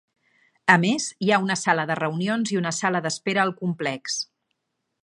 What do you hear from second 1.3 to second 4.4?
ha una sala de reunions i una sala d'espera al complex.